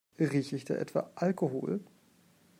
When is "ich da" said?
0.55-0.73